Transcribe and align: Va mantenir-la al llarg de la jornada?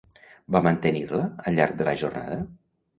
Va 0.55 0.61
mantenir-la 0.69 1.21
al 1.45 1.59
llarg 1.61 1.79
de 1.85 1.91
la 1.93 1.97
jornada? 2.05 2.45